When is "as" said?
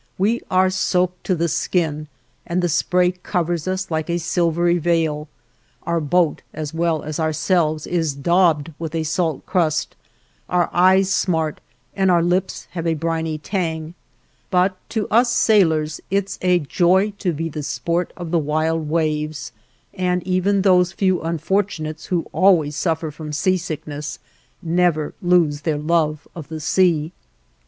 6.55-6.73, 7.03-7.19